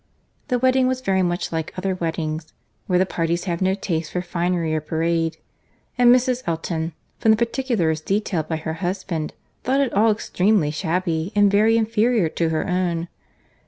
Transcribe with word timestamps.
The 0.47 0.57
wedding 0.57 0.87
was 0.87 1.01
very 1.01 1.21
much 1.21 1.51
like 1.51 1.77
other 1.77 1.93
weddings, 1.93 2.53
where 2.87 2.97
the 2.97 3.05
parties 3.05 3.43
have 3.43 3.61
no 3.61 3.75
taste 3.75 4.11
for 4.11 4.23
finery 4.23 4.73
or 4.73 4.81
parade; 4.81 5.37
and 5.95 6.09
Mrs. 6.11 6.41
Elton, 6.47 6.93
from 7.19 7.29
the 7.29 7.37
particulars 7.37 8.01
detailed 8.01 8.47
by 8.47 8.55
her 8.55 8.73
husband, 8.81 9.35
thought 9.63 9.79
it 9.79 9.93
all 9.93 10.11
extremely 10.11 10.71
shabby, 10.71 11.31
and 11.35 11.51
very 11.51 11.77
inferior 11.77 12.29
to 12.29 12.49
her 12.49 12.67
own. 12.67 13.09